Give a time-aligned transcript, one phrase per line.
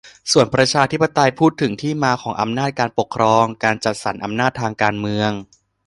[0.31, 5.31] ส่วนประชาธิปไตยพูดถึงที่มาของอำนาจการปกครอง-การจัดสรรอำนาจทางการเมือง